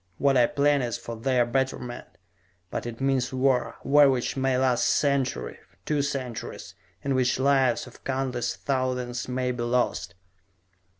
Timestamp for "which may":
4.09-4.57